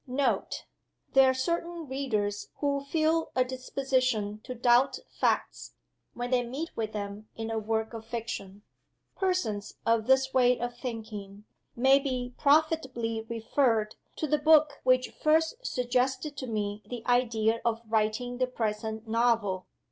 NOTE. 0.07 0.65
There 1.13 1.29
are 1.29 1.33
certain 1.35 1.87
readers 1.87 2.47
who 2.55 2.83
feel 2.85 3.31
a 3.35 3.45
disposition 3.45 4.39
to 4.45 4.55
doubt 4.55 4.97
Facts, 5.19 5.75
when 6.15 6.31
they 6.31 6.41
meet 6.41 6.75
with 6.75 6.91
them 6.91 7.27
in 7.35 7.51
a 7.51 7.59
work 7.59 7.93
of 7.93 8.03
fiction. 8.03 8.63
Persons 9.15 9.75
of 9.85 10.07
this 10.07 10.33
way 10.33 10.59
of 10.59 10.75
thinking 10.75 11.43
may 11.75 11.99
be 11.99 12.33
profitably 12.39 13.21
referred 13.29 13.93
to 14.15 14.25
the 14.25 14.39
book 14.39 14.79
which 14.81 15.11
first 15.21 15.63
suggested 15.63 16.35
to 16.37 16.47
me 16.47 16.81
the 16.87 17.05
idea 17.05 17.61
of 17.63 17.83
writing 17.87 18.39
the 18.39 18.47
present 18.47 19.07
Novel. 19.07 19.67